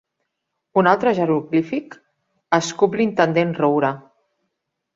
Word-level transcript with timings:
Un 0.81 0.87
altre 0.91 1.13
jeroglífic? 1.19 1.99
—escup 2.59 2.99
l'intendent 3.01 3.53
Roure. 3.61 3.93